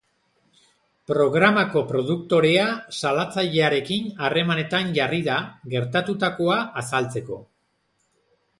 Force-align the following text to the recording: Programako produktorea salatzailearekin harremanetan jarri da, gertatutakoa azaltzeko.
Programako 1.09 1.83
produktorea 1.91 2.63
salatzailearekin 3.01 4.09
harremanetan 4.25 4.91
jarri 4.97 5.23
da, 5.31 5.37
gertatutakoa 5.75 6.59
azaltzeko. 6.83 7.39